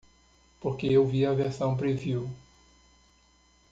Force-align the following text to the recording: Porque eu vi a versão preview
Porque 0.59 0.87
eu 0.87 1.05
vi 1.05 1.27
a 1.27 1.33
versão 1.35 1.77
preview 1.77 2.27